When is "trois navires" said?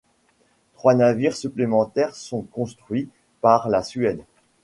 0.73-1.35